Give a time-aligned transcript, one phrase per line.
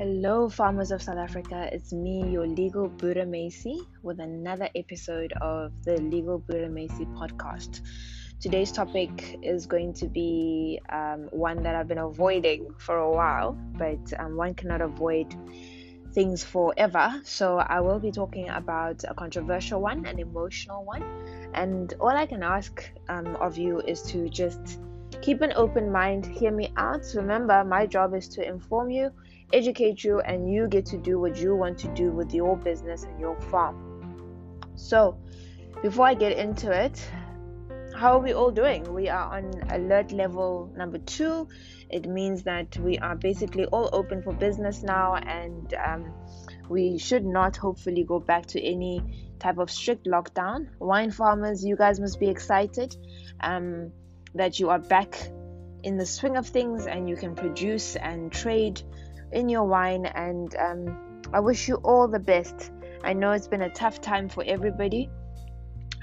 [0.00, 1.68] Hello, farmers of South Africa.
[1.70, 7.82] It's me, your legal Buddha Macy, with another episode of the Legal Buddha Macy podcast.
[8.40, 13.58] Today's topic is going to be um, one that I've been avoiding for a while,
[13.74, 15.34] but um, one cannot avoid
[16.14, 17.20] things forever.
[17.24, 21.04] So I will be talking about a controversial one, an emotional one,
[21.52, 24.80] and all I can ask um, of you is to just
[25.20, 27.04] keep an open mind, hear me out.
[27.14, 29.12] Remember, my job is to inform you
[29.52, 33.04] educate you, and you get to do what you want to do with your business
[33.04, 34.62] and your farm.
[34.76, 35.18] So,
[35.82, 37.02] before I get into it,
[37.94, 38.94] how are we all doing?
[38.94, 41.48] We are on alert level number two.
[41.90, 46.12] It means that we are basically all open for business now, and um,
[46.68, 49.02] we should not hopefully go back to any
[49.38, 50.68] type of strict lockdown.
[50.78, 52.96] Wine farmers, you guys must be excited
[53.40, 53.92] um,
[54.34, 55.30] that you are back
[55.82, 58.82] in the swing of things and you can produce and trade
[59.32, 60.06] in your wine.
[60.06, 62.70] And um, I wish you all the best.
[63.02, 65.10] I know it's been a tough time for everybody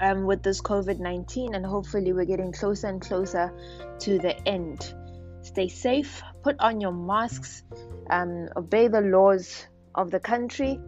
[0.00, 3.52] um, with this COVID 19, and hopefully, we're getting closer and closer
[4.00, 4.94] to the end.
[5.42, 7.62] Stay safe, put on your masks,
[8.10, 10.80] um, obey the laws of the country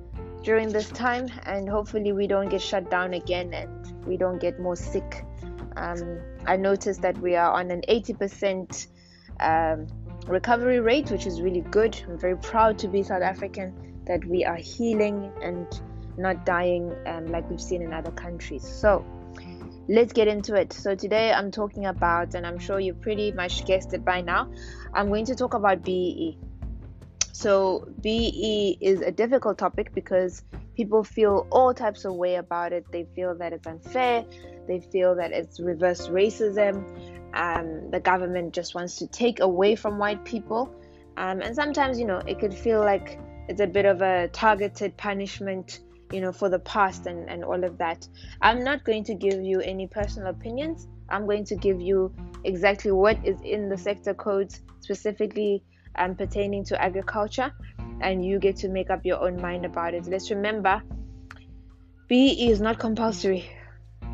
[0.42, 4.60] during this time, and hopefully, we don't get shut down again and we don't get
[4.60, 5.24] more sick.
[5.76, 8.88] Um, I noticed that we are on an 80%
[9.40, 9.86] um,
[10.26, 12.00] recovery rate, which is really good.
[12.08, 15.66] I'm very proud to be South African that we are healing and
[16.16, 18.66] not dying um, like we've seen in other countries.
[18.66, 19.04] So
[19.88, 20.72] let's get into it.
[20.72, 24.50] So today I'm talking about, and I'm sure you pretty much guessed it by now,
[24.94, 26.38] I'm going to talk about BE.
[27.32, 30.42] So BE is a difficult topic because
[30.76, 32.84] people feel all types of way about it.
[32.92, 34.24] They feel that it's unfair.
[34.68, 36.84] They feel that it's reverse racism
[37.34, 40.74] um, the government just wants to take away from white people.
[41.16, 44.96] Um, and sometimes, you know, it could feel like it's a bit of a targeted
[44.96, 45.80] punishment,
[46.12, 48.06] you know, for the past and, and all of that.
[48.40, 50.88] I'm not going to give you any personal opinions.
[51.08, 55.62] I'm going to give you exactly what is in the sector codes, specifically
[55.96, 57.52] um, pertaining to agriculture,
[58.00, 60.06] and you get to make up your own mind about it.
[60.06, 60.82] Let's remember,
[62.08, 63.50] BE is not compulsory.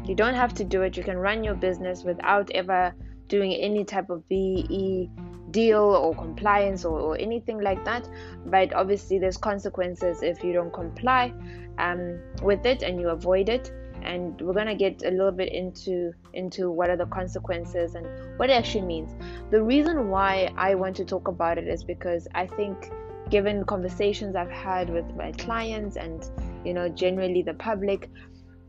[0.07, 0.97] You don't have to do it.
[0.97, 2.95] You can run your business without ever
[3.29, 5.11] doing any type of BE
[5.51, 8.09] deal or compliance or, or anything like that.
[8.47, 11.33] But obviously, there's consequences if you don't comply
[11.79, 13.73] um, with it and you avoid it.
[14.03, 18.07] And we're gonna get a little bit into into what are the consequences and
[18.39, 19.15] what it actually means.
[19.51, 22.93] The reason why I want to talk about it is because I think,
[23.31, 26.25] given conversations I've had with my clients and
[26.65, 28.09] you know generally the public,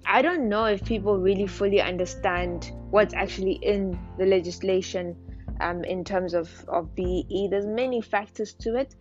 [0.05, 5.15] I don't know if people really fully understand what's actually in the legislation
[5.59, 7.47] um, in terms of, of BE.
[7.49, 8.95] There's many factors to it.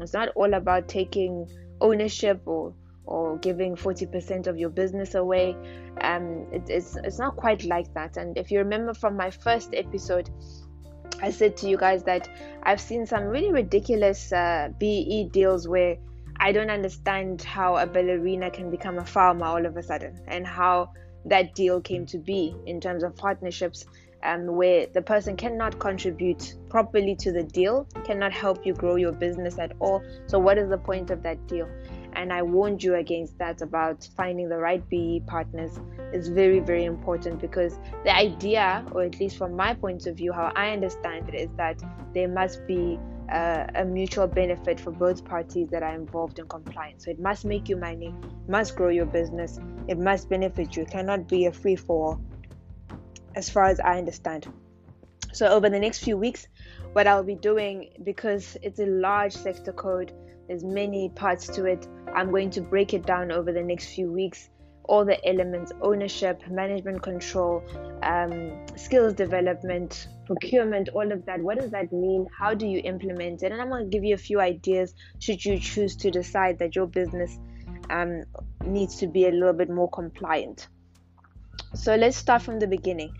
[0.00, 1.46] It's not all about taking
[1.80, 2.74] ownership or
[3.10, 5.56] or giving 40% of your business away.
[6.00, 8.16] Um, it, it's, it's not quite like that.
[8.16, 10.30] And if you remember from my first episode,
[11.20, 12.28] I said to you guys that
[12.62, 15.96] I've seen some really ridiculous uh, BE deals where
[16.42, 20.46] I don't understand how a ballerina can become a farmer all of a sudden and
[20.46, 20.90] how
[21.26, 23.84] that deal came to be in terms of partnerships
[24.22, 29.12] um, where the person cannot contribute properly to the deal, cannot help you grow your
[29.12, 30.02] business at all.
[30.26, 31.68] So, what is the point of that deal?
[32.14, 35.78] And I warned you against that about finding the right BE partners
[36.12, 40.32] is very, very important because the idea, or at least from my point of view,
[40.32, 41.80] how I understand it, is that
[42.12, 42.98] there must be
[43.30, 47.04] a mutual benefit for both parties that are involved in compliance.
[47.04, 48.14] So it must make you money,
[48.48, 49.58] must grow your business,
[49.88, 50.82] it must benefit you.
[50.82, 52.20] It cannot be a free for all,
[53.36, 54.52] as far as I understand.
[55.32, 56.48] So over the next few weeks,
[56.92, 60.12] what I'll be doing because it's a large sector code,
[60.48, 61.86] there's many parts to it.
[62.12, 64.50] I'm going to break it down over the next few weeks
[64.90, 67.62] all the elements ownership, management control,
[68.02, 71.40] um, skills development, procurement, all of that.
[71.40, 72.26] What does that mean?
[72.36, 73.52] How do you implement it?
[73.52, 76.74] And I'm going to give you a few ideas should you choose to decide that
[76.74, 77.38] your business
[77.88, 78.24] um,
[78.64, 80.66] needs to be a little bit more compliant.
[81.74, 83.14] So let's start from the beginning.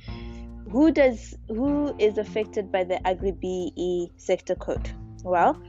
[0.73, 4.91] Who does who is affected by the Agri BE sector code?
[5.23, 5.61] Well,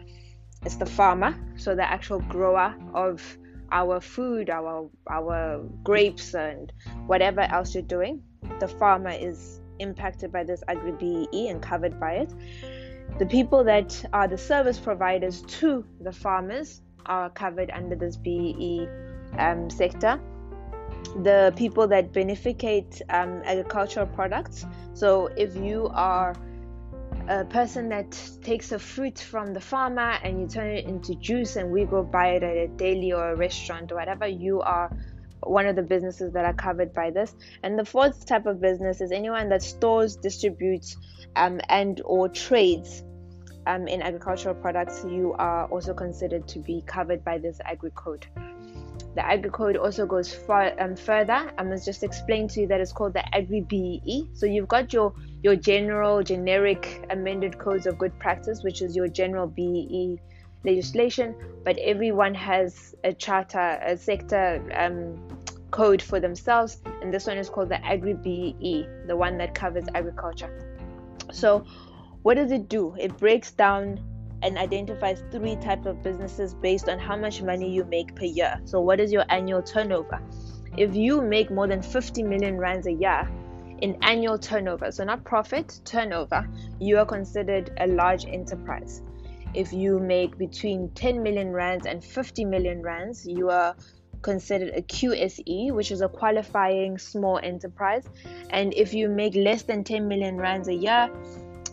[0.65, 3.37] it's the farmer, so the actual grower of
[3.71, 6.71] our food, our our grapes, and
[7.07, 8.21] whatever else you're doing,
[8.59, 12.33] the farmer is impacted by this agri BEE and covered by it.
[13.19, 18.87] The people that are the service providers to the farmers are covered under this BEE
[19.37, 20.19] um, sector.
[21.23, 24.65] The people that benefit um, agricultural products.
[24.93, 26.35] So if you are
[27.31, 31.55] a person that takes a fruit from the farmer and you turn it into juice
[31.55, 34.91] and we go buy it at a daily or a restaurant or whatever, you are
[35.43, 37.33] one of the businesses that are covered by this.
[37.63, 40.97] And the fourth type of business is anyone that stores, distributes,
[41.37, 43.01] um, and or trades
[43.65, 45.05] um, in agricultural products.
[45.07, 48.27] You are also considered to be covered by this agri code.
[49.15, 51.51] The Agri Code also goes far um, further.
[51.57, 54.29] I must just explain to you that it's called the Agri BEE.
[54.33, 55.13] So you've got your
[55.43, 60.19] your general, generic amended codes of good practice, which is your general BEE
[60.63, 65.19] legislation, but everyone has a charter, a sector um,
[65.71, 69.85] code for themselves, and this one is called the Agri BEE, the one that covers
[69.95, 70.51] agriculture.
[71.31, 71.65] So,
[72.21, 72.95] what does it do?
[72.99, 73.99] It breaks down
[74.41, 78.59] and identifies three types of businesses based on how much money you make per year.
[78.65, 80.21] So, what is your annual turnover?
[80.77, 83.29] If you make more than 50 million rands a year
[83.81, 86.47] in annual turnover, so not profit, turnover,
[86.79, 89.01] you are considered a large enterprise.
[89.53, 93.75] If you make between 10 million rands and 50 million rands, you are
[94.21, 98.05] considered a QSE, which is a qualifying small enterprise.
[98.49, 101.09] And if you make less than 10 million rands a year,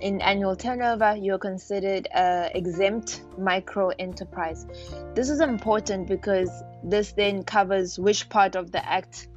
[0.01, 4.67] in annual turnover, you're considered a exempt micro enterprise.
[5.15, 6.51] This is important because
[6.83, 9.29] this then covers which part of the act,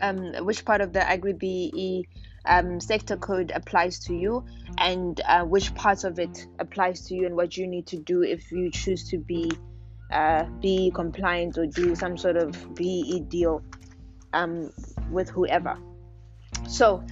[0.00, 2.06] um, which part of the Agri BE
[2.44, 4.44] um, sector code applies to you,
[4.78, 8.22] and uh, which parts of it applies to you, and what you need to do
[8.22, 9.50] if you choose to be
[10.12, 13.62] uh, be compliant or do some sort of BE deal
[14.32, 14.70] um,
[15.10, 15.78] with whoever.
[16.68, 17.02] So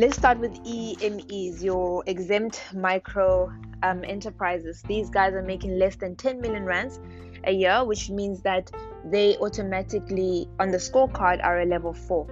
[0.00, 3.52] Let's start with EMEs, your exempt micro
[3.82, 4.82] um, enterprises.
[4.88, 6.98] These guys are making less than 10 million rands
[7.44, 8.70] a year, which means that
[9.04, 12.26] they automatically on the scorecard are a level four.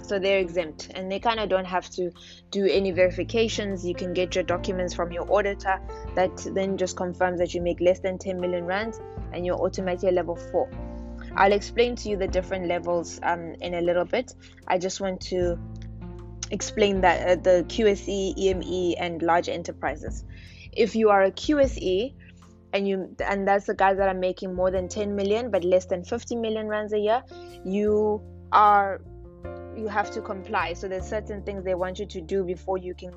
[0.00, 2.12] So they're exempt and they kind of don't have to
[2.52, 3.84] do any verifications.
[3.84, 5.80] You can get your documents from your auditor
[6.14, 9.00] that then just confirms that you make less than 10 million rands
[9.32, 10.70] and you're automatically a level four.
[11.34, 14.36] I'll explain to you the different levels um, in a little bit.
[14.68, 15.58] I just want to
[16.50, 20.24] explain that uh, the QSE, EME, and large enterprises.
[20.72, 22.14] If you are a QSE,
[22.72, 25.86] and you and that's the guys that are making more than 10 million but less
[25.86, 27.22] than 50 million rands a year,
[27.64, 28.20] you
[28.52, 29.00] are
[29.76, 30.72] you have to comply.
[30.72, 33.12] So there's certain things they want you to do before you can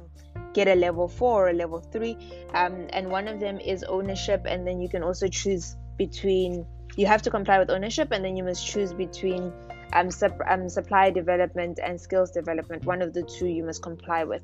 [0.54, 2.18] get a level four or a level three.
[2.54, 7.06] Um, and one of them is ownership, and then you can also choose between you
[7.06, 9.52] have to comply with ownership, and then you must choose between
[9.94, 12.86] um, sup- um, supply development and skills development.
[12.86, 14.44] One of the two you must comply with.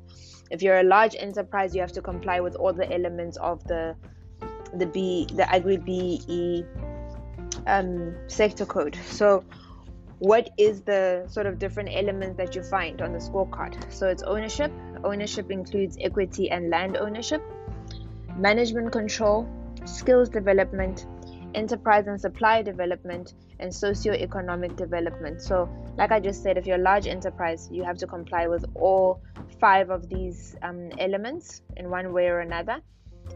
[0.50, 3.96] If you're a large enterprise, you have to comply with all the elements of the
[4.74, 6.64] the B the Agri BE
[7.66, 8.98] um, sector code.
[9.06, 9.44] So,
[10.18, 13.92] what is the sort of different elements that you find on the scorecard?
[13.92, 14.72] So it's ownership.
[15.04, 17.42] Ownership includes equity and land ownership,
[18.36, 19.48] management control,
[19.84, 21.06] skills development,
[21.54, 25.42] enterprise and supply development, and socio-economic development.
[25.42, 28.64] So, like I just said, if you're a large enterprise, you have to comply with
[28.74, 29.20] all
[29.60, 32.80] five of these um, elements in one way or another.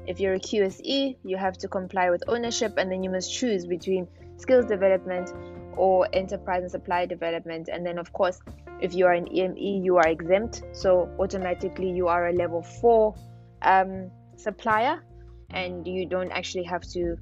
[0.06, 3.66] If you're a QSE, you have to comply with ownership, and then you must choose
[3.66, 4.06] between
[4.36, 5.32] skills development
[5.76, 7.68] or enterprise and supply development.
[7.72, 8.40] And then, of course,
[8.80, 13.14] if you are an EME, you are exempt, so automatically you are a level four
[13.62, 15.02] um, supplier,
[15.50, 17.16] and you don't actually have to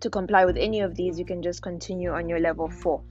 [0.00, 3.02] to comply with any of these, you can just continue on your level four.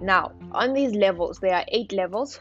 [0.00, 2.40] Now, on these levels, there are eight levels.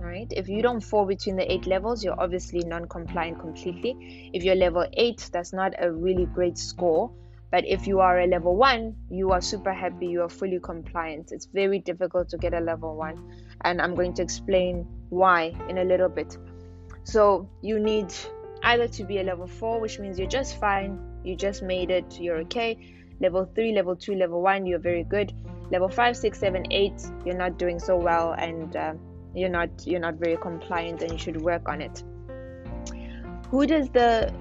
[0.00, 0.26] Right?
[0.30, 4.30] If you don't fall between the eight levels, you're obviously non compliant completely.
[4.32, 7.12] If you're level eight, that's not a really great score.
[7.52, 11.32] But if you are a level one, you are super happy, you are fully compliant.
[11.32, 15.76] It's very difficult to get a level one, and I'm going to explain why in
[15.76, 16.38] a little bit.
[17.04, 18.14] So, you need
[18.62, 22.18] either to be a level four, which means you're just fine, you just made it,
[22.18, 22.78] you're okay,
[23.20, 25.32] level 3 level 2 level 1 you're very good.
[25.70, 26.92] Level 5 6 7 8
[27.24, 28.94] you're not doing so well and uh,
[29.34, 32.02] you're not you're not very compliant and you should work on it.
[33.50, 34.32] Who does the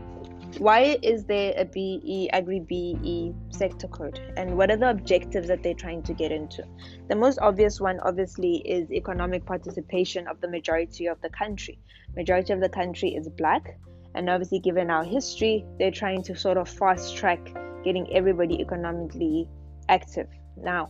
[0.57, 4.19] why is there a BE agri BE sector code?
[4.35, 6.65] And what are the objectives that they're trying to get into?
[7.07, 11.79] The most obvious one obviously is economic participation of the majority of the country.
[12.15, 13.77] Majority of the country is black
[14.15, 17.39] and obviously given our history they're trying to sort of fast track
[17.83, 19.47] getting everybody economically
[19.89, 20.27] active.
[20.57, 20.89] Now,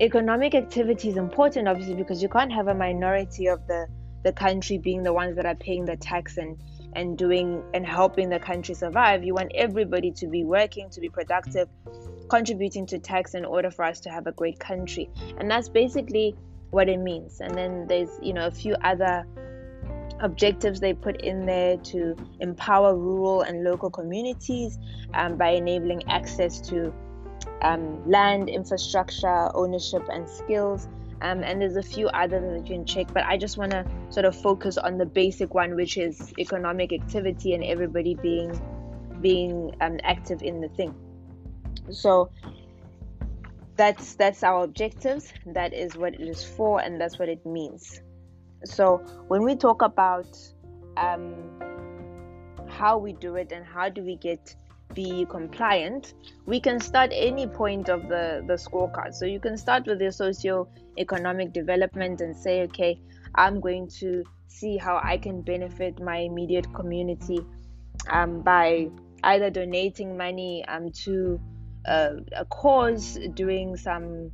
[0.00, 3.86] economic activity is important, obviously, because you can't have a minority of the,
[4.24, 6.58] the country being the ones that are paying the tax and,
[6.94, 9.24] and doing and helping the country survive.
[9.24, 11.68] You want everybody to be working, to be productive,
[12.28, 15.10] contributing to tax in order for us to have a great country.
[15.38, 16.34] And that's basically
[16.70, 17.40] what it means.
[17.40, 19.24] And then there's, you know, a few other
[20.20, 24.78] objectives they put in there to empower rural and local communities
[25.14, 26.92] um, by enabling access to
[27.62, 30.88] um, land, infrastructure, ownership, and skills.
[31.22, 33.86] Um, and there's a few others that you can check, but I just want to
[34.10, 38.60] sort of focus on the basic one, which is economic activity and everybody being
[39.22, 40.94] being um, active in the thing.
[41.90, 42.30] So
[43.76, 45.32] that's that's our objectives.
[45.46, 48.02] That is what it is for, and that's what it means.
[48.64, 48.98] So
[49.28, 50.38] when we talk about
[50.96, 51.34] um,
[52.68, 54.54] how we do it and how do we get
[54.94, 56.14] be compliant,
[56.46, 59.14] we can start any point of the, the scorecard.
[59.14, 62.98] So you can start with your socio-economic development and say, okay,
[63.34, 67.40] I'm going to see how I can benefit my immediate community
[68.08, 68.88] um, by
[69.22, 71.40] either donating money um, to
[71.86, 74.32] uh, a cause, doing some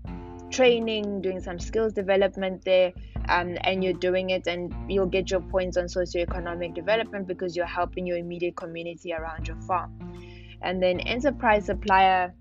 [0.53, 2.93] training, doing some skills development there,
[3.29, 7.67] um, and you're doing it, and you'll get your points on socioeconomic development because you're
[7.67, 9.91] helping your immediate community around your farm.
[10.63, 12.35] And then enterprise supplier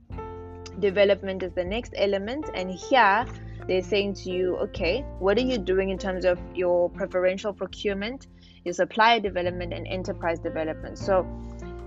[0.79, 3.25] development is the next element, and here
[3.67, 8.27] they're saying to you, okay, what are you doing in terms of your preferential procurement,
[8.65, 10.97] your supplier development, and enterprise development?
[10.97, 11.25] So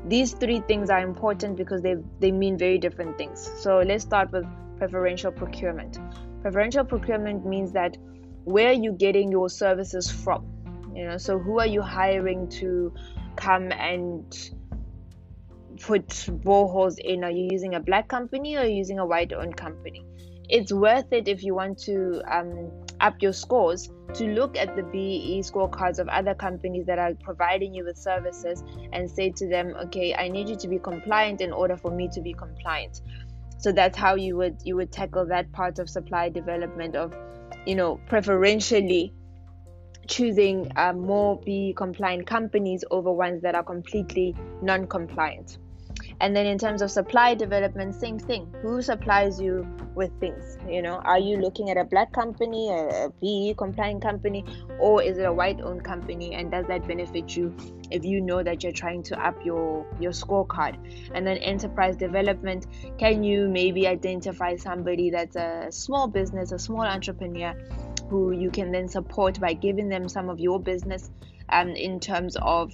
[0.06, 3.50] these three things are important because they they mean very different things.
[3.58, 4.46] So let's start with
[4.84, 5.98] preferential procurement.
[6.42, 7.96] Preferential procurement means that
[8.44, 10.44] where are you getting your services from?
[10.94, 12.92] You know, so who are you hiring to
[13.36, 14.26] come and
[15.80, 17.24] put boreholes in?
[17.24, 20.04] Are you using a black company or using a white owned company?
[20.50, 24.82] It's worth it if you want to um, up your scores to look at the
[24.82, 28.62] BEE scorecards of other companies that are providing you with services
[28.92, 32.10] and say to them, okay, I need you to be compliant in order for me
[32.12, 33.00] to be compliant
[33.58, 37.14] so that's how you would you would tackle that part of supply development of
[37.66, 39.12] you know preferentially
[40.06, 45.58] choosing uh, more BEE compliant companies over ones that are completely non-compliant
[46.20, 48.52] and then in terms of supply development same thing.
[48.62, 50.58] Who supplies you with things?
[50.68, 54.44] You know are you looking at a black company a, a BEE compliant company
[54.78, 56.34] or is it a white owned company?
[56.34, 57.54] And does that benefit you
[57.90, 60.76] if you know that you're trying to up your your scorecard?
[61.14, 62.66] And then enterprise development.
[62.98, 67.54] Can you maybe identify somebody that's a small business a small entrepreneur
[68.08, 71.10] who you can then support by giving them some of your business
[71.48, 72.72] um, in terms of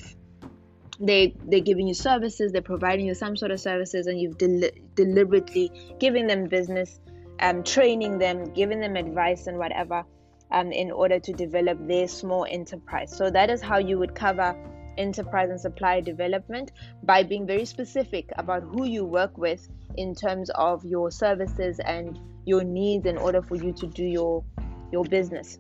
[1.01, 4.71] they they're giving you services they're providing you some sort of services and you've del-
[4.95, 7.01] deliberately giving them business
[7.41, 10.05] um, training them giving them advice and whatever
[10.51, 13.17] um, in order to develop their small enterprise.
[13.17, 14.57] So that is how you would cover
[14.99, 16.73] enterprise and supply development
[17.05, 22.19] by being very specific about who you work with in terms of your services and
[22.45, 24.45] your needs in order for you to do your
[24.93, 25.59] your business.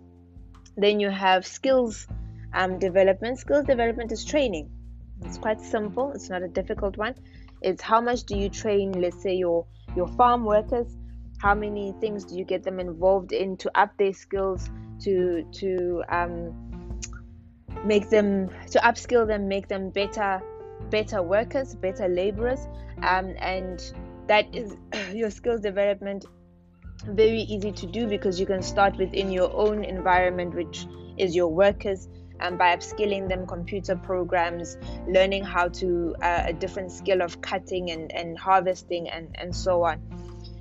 [0.76, 2.06] Then you have skills
[2.52, 3.38] um, development.
[3.38, 4.70] Skills development is training
[5.24, 6.12] it's quite simple.
[6.12, 7.14] It's not a difficult one.
[7.62, 10.86] It's how much do you train, let's say, your your farm workers?
[11.38, 16.02] How many things do you get them involved in to up their skills, to to
[16.08, 17.00] um,
[17.84, 20.42] make them to upskill them, make them better
[20.90, 22.60] better workers, better laborers,
[23.02, 23.92] um, and
[24.26, 24.76] that is
[25.12, 26.24] your skills development
[27.06, 30.86] very easy to do because you can start within your own environment, which
[31.16, 32.08] is your workers
[32.40, 37.90] and by upskilling them computer programs, learning how to uh, a different skill of cutting
[37.90, 40.00] and, and harvesting and, and so on.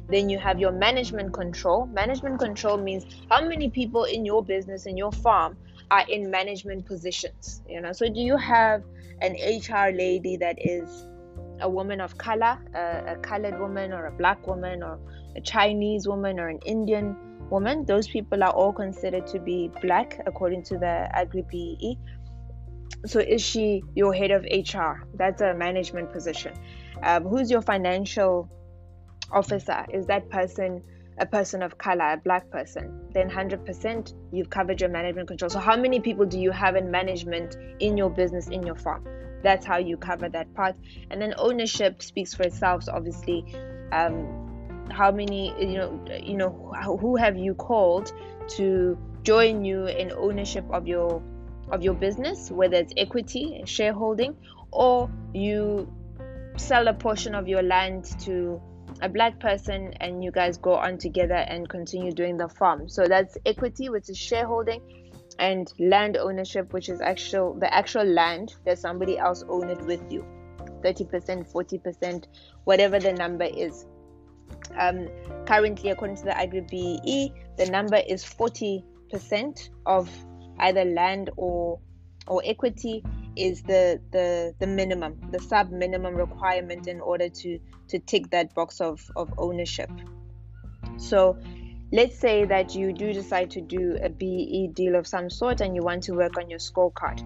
[0.10, 1.86] Then you have your management control.
[1.88, 5.56] Management control means how many people in your business, in your farm,
[5.92, 7.62] are in management positions.
[7.68, 8.84] You know, so do you have
[9.22, 11.06] an HR lady that is
[11.62, 15.00] a woman of color, a, a colored woman, or a black woman, or
[15.36, 17.16] a Chinese woman, or an Indian
[17.50, 17.86] woman.
[17.86, 21.98] Those people are all considered to be black according to the Agri BEE.
[23.06, 25.06] So, is she your head of HR?
[25.16, 26.54] That's a management position.
[27.02, 28.50] Um, who's your financial
[29.32, 29.86] officer?
[29.94, 30.82] Is that person
[31.18, 33.10] a person of color, a black person?
[33.14, 35.50] Then 100% you've covered your management control.
[35.50, 39.06] So, how many people do you have in management in your business, in your farm?
[39.44, 40.76] That's how you cover that part.
[41.10, 42.84] And then ownership speaks for itself.
[42.84, 43.46] So obviously,
[43.92, 44.49] um,
[44.92, 46.50] how many you know you know
[47.00, 48.12] who have you called
[48.48, 51.22] to join you in ownership of your
[51.72, 54.36] of your business whether it's equity shareholding
[54.72, 55.92] or you
[56.58, 58.62] sell a portion of your land to
[59.02, 62.90] a black person and you guys go on together and continue doing the farm.
[62.90, 64.82] So that's equity which is shareholding
[65.38, 70.02] and land ownership which is actual the actual land that somebody else own it with
[70.12, 70.26] you.
[70.84, 72.26] 30% 40%
[72.64, 73.86] whatever the number is
[74.78, 75.08] um,
[75.46, 80.10] currently, according to the Agri BEE, the number is 40% of
[80.60, 81.80] either land or
[82.28, 83.04] or equity
[83.36, 88.54] is the the the minimum, the sub minimum requirement in order to to tick that
[88.54, 89.90] box of of ownership.
[90.98, 91.38] So
[91.92, 95.76] let's say that you do decide to do a BE deal of some sort and
[95.76, 97.24] you want to work on your scorecard.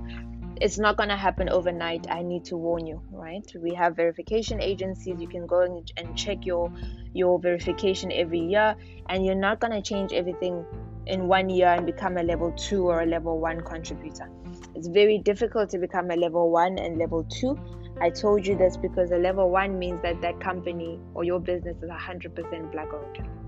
[0.64, 2.08] It's not going to happen overnight.
[2.10, 3.46] I need to warn you, right?
[3.54, 5.20] We have verification agencies.
[5.20, 5.60] You can go
[5.98, 6.72] and check your
[7.14, 8.78] your verification every year,
[9.10, 10.66] and you're not going to change everything
[11.06, 14.30] in one year and become a level two or a level one contributor.
[14.74, 17.60] It's very difficult to become a level one and level two.
[18.00, 21.76] I told you this because a level one means that that company or your business
[21.84, 23.43] is 100% black owned.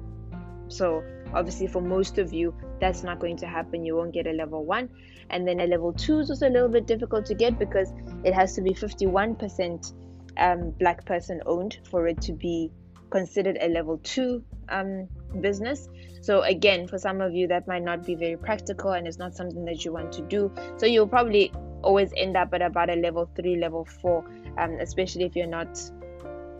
[0.67, 1.03] So,
[1.34, 3.86] obviously, for most of you, that's not going to happen.
[3.86, 4.89] You won't get a level one.
[5.29, 7.91] And then a level two is also a little bit difficult to get because
[8.24, 9.93] it has to be 51%
[10.38, 12.72] um, black person owned for it to be
[13.10, 15.07] considered a level two um,
[15.41, 15.88] business.
[16.22, 19.36] So, again, for some of you, that might not be very practical and it's not
[19.36, 20.51] something that you want to do.
[20.77, 21.51] So, you'll probably
[21.84, 24.25] always end up at about a level three, level four,
[24.57, 25.79] um, especially if you're not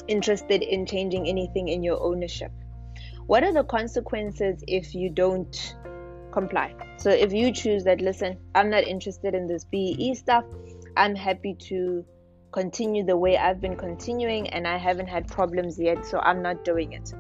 [0.07, 2.51] interested in changing anything in your ownership.
[3.27, 5.75] What are the consequences if you don't
[6.32, 6.75] comply?
[6.98, 10.46] So, if you choose that, listen, I'm not interested in this BE stuff,
[10.96, 12.05] I'm happy to
[12.51, 16.63] continue the way I've been continuing and I haven't had problems yet, so I'm not
[16.63, 17.13] doing it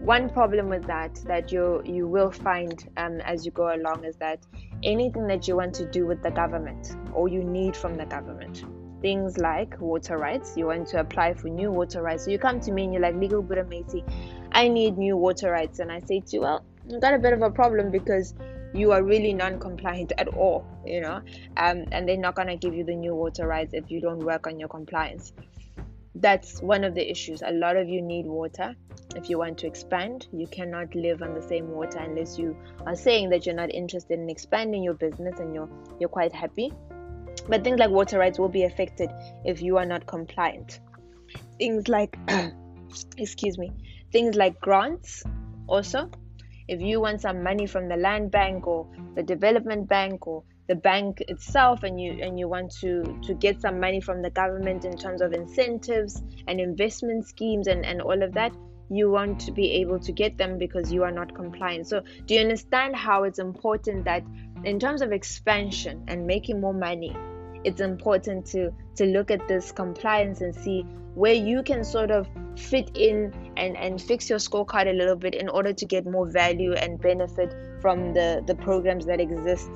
[0.00, 4.16] one problem with that that you you will find um, as you go along is
[4.16, 4.38] that
[4.82, 8.64] anything that you want to do with the government or you need from the government
[9.02, 12.58] things like water rights you want to apply for new water rights so you come
[12.58, 14.02] to me and you're like legal buddha Macy,
[14.52, 15.78] i need new water rights.
[15.78, 18.34] And i say to you well you've got a bit of a problem because
[18.72, 21.20] you are really non-compliant at all you know?
[21.56, 24.20] Um, and they're not going to give you the new water rights if you don't
[24.20, 25.32] work on your compliance.
[26.14, 27.42] That's one of the issues.
[27.42, 28.74] A lot of you need water.
[29.16, 32.96] If you want to expand, you cannot live on the same water unless you are
[32.96, 36.72] saying that you're not interested in expanding your business and you're you're quite happy.
[37.48, 39.10] But things like water rights will be affected
[39.44, 40.80] if you are not compliant.
[41.58, 42.16] Things like
[43.16, 43.72] excuse me,
[44.12, 45.22] things like grants
[45.66, 46.10] also.
[46.68, 50.76] If you want some money from the land bank or the development bank or the
[50.76, 54.84] bank itself and you and you want to to get some money from the government
[54.84, 58.52] in terms of incentives and investment schemes and and all of that
[58.90, 61.86] you want to be able to get them because you are not compliant.
[61.86, 64.24] So, do you understand how it's important that
[64.64, 67.16] in terms of expansion and making more money,
[67.64, 70.82] it's important to to look at this compliance and see
[71.14, 75.34] where you can sort of fit in and and fix your scorecard a little bit
[75.34, 79.70] in order to get more value and benefit from the the programs that exist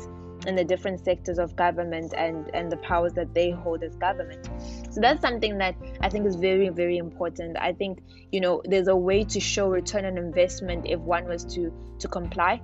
[0.47, 4.49] in the different sectors of government and and the powers that they hold as government.
[4.91, 7.57] So that's something that i think is very very important.
[7.59, 11.45] I think you know there's a way to show return on investment if one was
[11.55, 12.61] to to comply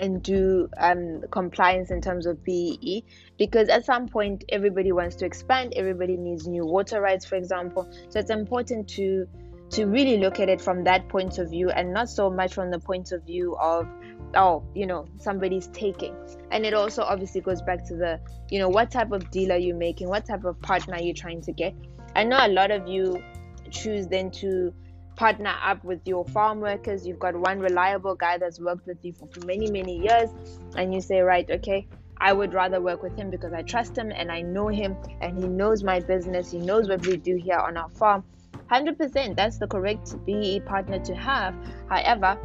[0.00, 3.04] and do um, compliance in terms of BEE
[3.38, 7.88] because at some point everybody wants to expand everybody needs new water rights for example.
[8.08, 9.28] So it's important to
[9.70, 12.72] to really look at it from that point of view and not so much from
[12.72, 13.86] the point of view of
[14.34, 16.16] oh you know somebody's taking.
[16.50, 19.58] And it also obviously goes back to the you know what type of deal are
[19.58, 20.08] you making?
[20.08, 21.74] What type of partner are you trying to get?
[22.16, 23.22] I know a lot of you
[23.70, 24.72] choose then to
[25.20, 29.12] partner up with your farm workers you've got one reliable guy that's worked with you
[29.12, 30.30] for, many many years
[30.76, 31.86] and you say right okay
[32.22, 35.38] I would rather work with him because I trust him and I know him and
[35.38, 36.50] he knows my business.
[36.50, 38.22] He knows what we do here on our farm.
[38.70, 41.54] 100% that's the correct BE partner to have.
[41.88, 42.38] However,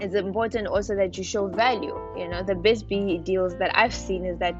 [0.00, 3.94] it's important also that you show value you know the best BE deals that i've
[3.94, 4.54] seen is that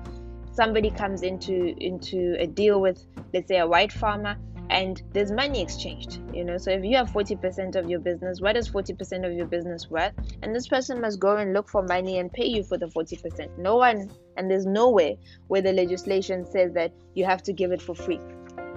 [0.53, 4.37] somebody comes into into a deal with let's say a white farmer
[4.71, 6.59] and there's money exchanged you know?
[6.59, 10.13] So if you have 40% of your business what is 40% of your business worth?
[10.43, 13.59] And this person must go and look for money and pay you for the 40%
[13.59, 15.15] no one and there's nowhere
[15.49, 18.21] where the legislation says that you have to give it for free.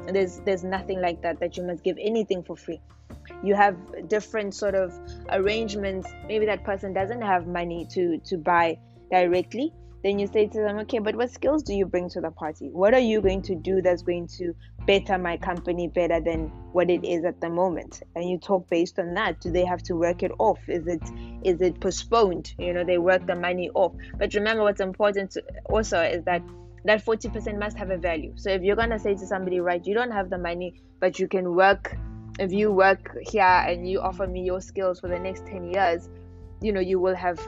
[0.08, 2.82] There's there's nothing like that that you must give anything for free.
[3.44, 3.76] You have
[4.08, 4.94] different sort of
[5.30, 6.10] arrangements.
[6.28, 8.80] Maybe that person doesn't have money to to buy
[9.12, 12.32] directly then you say to them okay but what skills do you bring to the
[12.32, 12.70] party?
[12.70, 14.54] What are you going to do that's going to
[14.86, 18.02] better my company better than what it is at the moment?
[18.16, 19.42] And you talk based on that.
[19.42, 20.60] Do they have to work it off?
[20.68, 21.04] Is it
[21.44, 22.54] is it postponed?
[22.58, 23.94] You know they work the money off.
[24.18, 26.42] But remember what's important also is that
[26.86, 28.32] that 40% must have a value.
[28.36, 31.28] So if you're to say to somebody right you don't have the money but you
[31.28, 31.96] can work
[32.40, 36.10] if you work here and you offer me your skills for the next 10 years
[36.62, 37.40] you know you will have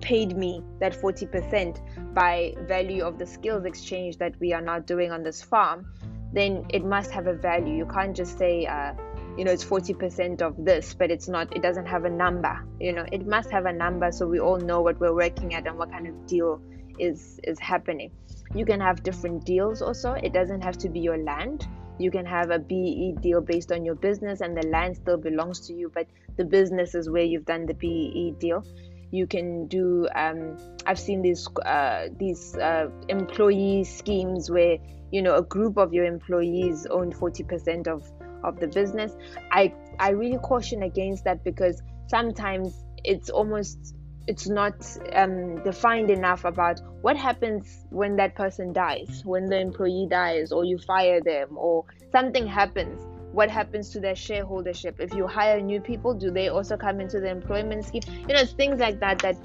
[0.00, 5.10] paid me that 40% by value of the skills exchange that we are now doing
[5.10, 5.86] on this farm
[6.32, 8.94] then it must have a value you can't just say uh,
[9.36, 12.92] you know it's 40% of this but it's not it doesn't have a number you
[12.92, 15.78] know it must have a number so we all know what we're working at and
[15.78, 16.60] what kind of deal
[16.98, 18.10] is is happening
[18.54, 20.12] You can have different deals also.
[20.12, 21.66] It doesn't have to be your land.
[21.98, 25.60] You can have a BE deal based on your business and the land still belongs
[25.68, 28.64] to you, but the business is where you've done the BE deal.
[29.12, 30.08] You can do.
[30.16, 34.78] Um, I've seen these uh, these uh, employee schemes where
[35.12, 38.10] you know a group of your employees own forty percent of
[38.42, 39.12] of the business.
[39.52, 43.94] I I really caution against that because sometimes it's almost
[44.26, 44.74] it's not
[45.14, 50.64] um, defined enough about what happens when that person dies, when the employee dies, or
[50.64, 53.02] you fire them, or something happens.
[53.32, 55.00] What happens to their shareholdership?
[55.00, 58.02] If you hire new people, do they also come into the employment scheme?
[58.06, 59.36] You know, it's things like that that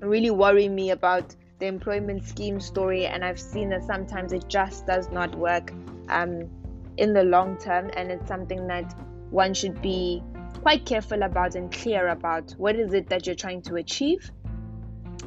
[0.00, 3.06] really worry me about the employment scheme story.
[3.06, 5.72] And I've seen that sometimes it just does not work
[6.08, 6.48] um,
[6.98, 8.94] in the long term, and it's something that
[9.30, 10.22] one should be
[10.62, 14.30] quite careful about and clear about what is it that you're trying to achieve,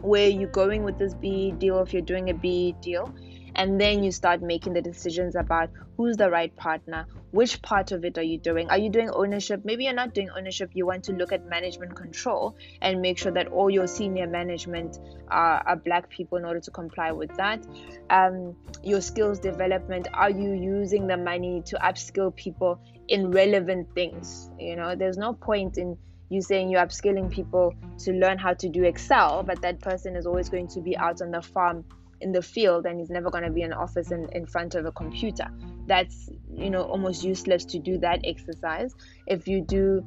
[0.02, 3.14] where you're going with this BE deal, if you're doing a BE deal,
[3.56, 8.06] and then you start making the decisions about who's the right partner, which part of
[8.06, 8.70] it are you doing?
[8.70, 9.62] Are you doing ownership?
[9.64, 10.72] Maybe you're not doing ownership.
[10.74, 15.00] You want to look at management control and make sure that all your senior management
[15.28, 17.66] are, are black people in order to comply with that.
[18.10, 20.08] Um, your skills development.
[20.14, 24.50] Are you using the money to upskill people in relevant things.
[24.58, 25.98] You know, there's no point in
[26.30, 30.28] you saying you're upskilling people to learn how to do Excel, but that person is
[30.28, 31.84] always going to be out on the farm
[32.22, 34.86] in the field and he's never going to be in office in, in front of
[34.86, 35.48] a computer.
[35.88, 38.94] That's, you know, almost useless to do that exercise.
[39.28, 40.06] If you do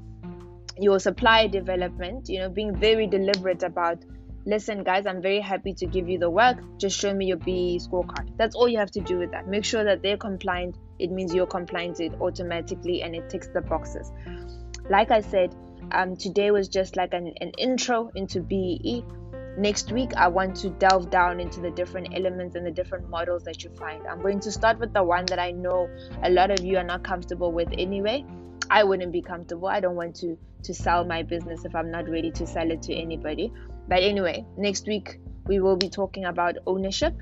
[0.79, 4.05] your supply development, you know, being very deliberate about
[4.44, 6.59] listen guys i'm very happy to give you the work.
[6.79, 8.37] Just show me your BE scorecard.
[8.37, 9.46] That's all you have to do with that.
[9.46, 10.79] Make sure that they're compliant.
[10.98, 14.11] It means you're compliant it automatically and it ticks the boxes.
[14.90, 15.55] Like i said
[15.92, 19.05] um, today was just like an, an intro into BE
[19.57, 23.45] next week i want to delve down into the different elements and the different models
[23.45, 24.07] that you find.
[24.07, 25.91] I'm going to start with the one that i know
[26.23, 28.25] a lot of you are not comfortable with anyway.
[28.71, 29.69] I wouldn't be comfortable.
[29.69, 32.83] I don't want to to sell my business if i'm not ready to sell it
[32.83, 33.53] to anybody.
[33.88, 37.15] But anyway, next week we will be talking about ownership,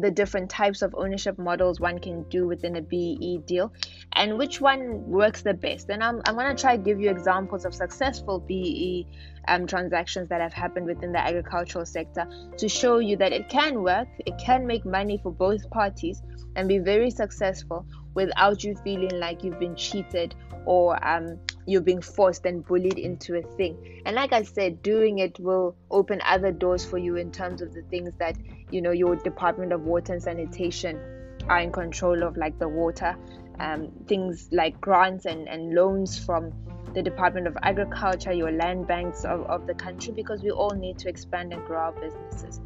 [0.00, 3.72] the different types of ownership models one can do within a BE deal,
[4.12, 5.90] and which one works the best.
[5.90, 9.06] And I'm, I'm going to try to give you examples of successful BE
[9.48, 13.82] um, transactions that have happened within the agricultural sector to show you that it can
[13.82, 16.22] work, it can make money for both parties,
[16.56, 17.84] and be very successful
[18.14, 20.34] without you feeling like you've been cheated
[20.64, 24.02] or um, you're being forced and bullied into a thing.
[24.06, 27.74] And like I said, doing it will open other doors for you in terms of
[27.74, 28.38] the things that
[28.70, 30.98] you know your Department of Water and Sanitation
[31.46, 33.14] are in control of, like the water,
[33.60, 36.52] um, things like grants and, and loans from
[36.94, 40.98] the Department of Agriculture, your land banks of, of the country, because we all need
[40.98, 42.60] to expand and grow our businesses.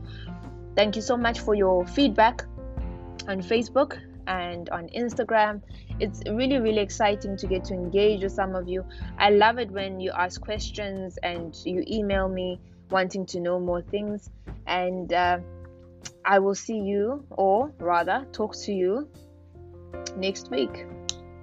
[0.77, 2.45] Thank you so much for your feedback
[3.27, 5.62] on Facebook and on Instagram.
[6.00, 8.85] It's really, really exciting to get to engage with some of you.
[9.18, 13.82] I love it when you ask questions and you email me wanting to know more
[13.82, 14.30] things.
[14.66, 15.38] And uh,
[16.24, 19.08] I will see you, or rather, talk to you
[20.16, 20.87] next week.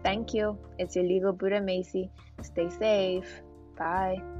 [0.03, 0.57] Thank you.
[0.77, 2.09] It's your legal Buddha Macy.
[2.41, 3.41] Stay safe.
[3.77, 4.38] Bye.